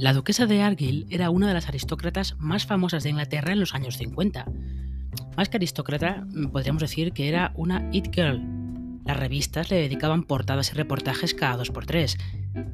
[0.00, 3.74] La duquesa de Argyll era una de las aristócratas más famosas de Inglaterra en los
[3.74, 4.46] años 50.
[5.36, 8.40] Más que aristócrata, podríamos decir que era una it girl.
[9.04, 12.16] Las revistas le dedicaban portadas y reportajes cada dos por tres.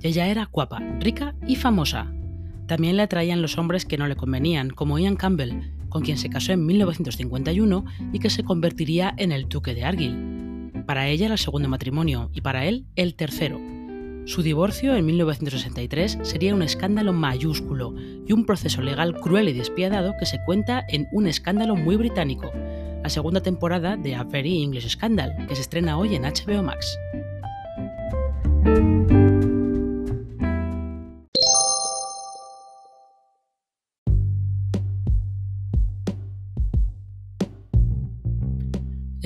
[0.03, 2.13] Ella era guapa, rica y famosa.
[2.69, 6.31] También le atraían los hombres que no le convenían, como Ian Campbell, con quien se
[6.31, 10.85] casó en 1951 y que se convertiría en el duque de Argyll.
[10.87, 13.76] Para ella era el segundo matrimonio y para él el tercero.
[14.27, 17.95] Su divorcio en 1963 sería un escándalo mayúsculo
[18.27, 22.51] y un proceso legal cruel y despiadado que se cuenta en Un escándalo muy británico,
[23.05, 26.99] la segunda temporada de A Very English Scandal, que se estrena hoy en HBO Max.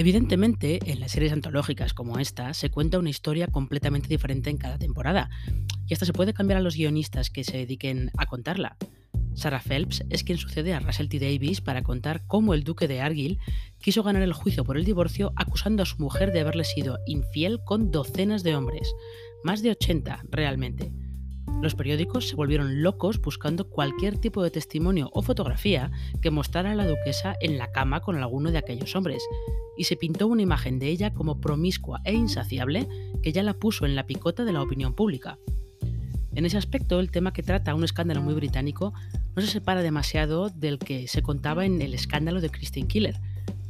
[0.01, 4.79] Evidentemente, en las series antológicas como esta, se cuenta una historia completamente diferente en cada
[4.79, 5.29] temporada,
[5.87, 8.79] y esta se puede cambiar a los guionistas que se dediquen a contarla.
[9.35, 11.19] Sarah Phelps es quien sucede a Russell T.
[11.19, 13.41] Davis para contar cómo el duque de Argyll
[13.79, 17.61] quiso ganar el juicio por el divorcio acusando a su mujer de haberle sido infiel
[17.63, 18.95] con docenas de hombres,
[19.45, 20.93] más de 80 realmente.
[21.61, 25.91] Los periódicos se volvieron locos buscando cualquier tipo de testimonio o fotografía
[26.23, 29.23] que mostrara a la duquesa en la cama con alguno de aquellos hombres,
[29.77, 32.89] y se pintó una imagen de ella como promiscua e insaciable
[33.23, 35.39] que ya la puso en la picota de la opinión pública.
[36.35, 38.95] En ese aspecto, el tema que trata un escándalo muy británico
[39.37, 43.21] no se separa demasiado del que se contaba en El escándalo de Christine Killer,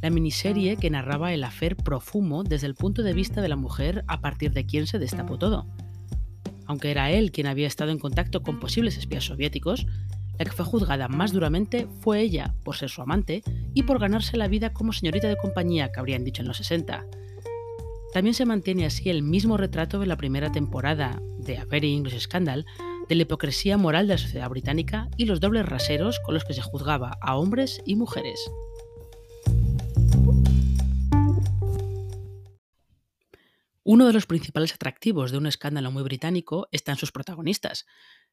[0.01, 4.05] la miniserie que narraba el afer profumo desde el punto de vista de la mujer
[4.07, 5.67] a partir de quien se destapó todo.
[6.71, 9.85] Aunque era él quien había estado en contacto con posibles espías soviéticos,
[10.39, 13.43] la que fue juzgada más duramente fue ella, por ser su amante
[13.73, 17.05] y por ganarse la vida como señorita de compañía que habrían dicho en los 60.
[18.13, 22.21] También se mantiene así el mismo retrato de la primera temporada de A Very English
[22.21, 22.65] Scandal
[23.09, 26.53] de la hipocresía moral de la sociedad británica y los dobles raseros con los que
[26.53, 28.39] se juzgaba a hombres y mujeres.
[33.83, 37.85] Uno de los principales atractivos de un escándalo muy británico está en sus protagonistas,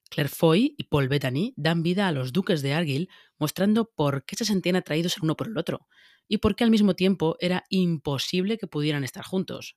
[0.09, 4.37] Claire Foy y Paul Bettany dan vida a los duques de Argyll, mostrando por qué
[4.37, 5.87] se sentían atraídos el uno por el otro,
[6.27, 9.77] y por qué al mismo tiempo era imposible que pudieran estar juntos.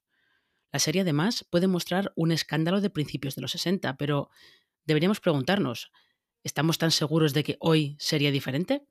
[0.72, 4.30] La serie además puede mostrar un escándalo de principios de los 60, pero
[4.86, 5.92] deberíamos preguntarnos,
[6.44, 8.88] ¿estamos tan seguros de que hoy sería diferente?